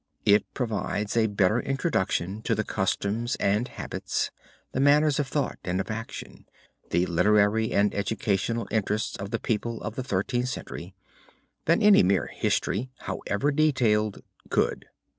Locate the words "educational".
7.93-8.67